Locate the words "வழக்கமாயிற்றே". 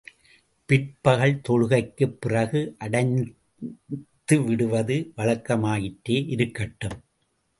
5.17-6.17